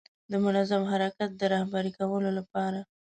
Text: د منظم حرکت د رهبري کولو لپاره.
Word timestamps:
د 0.31 0.33
منظم 0.45 0.81
حرکت 0.91 1.29
د 1.35 1.41
رهبري 1.53 1.91
کولو 1.99 2.29
لپاره. 2.39 2.79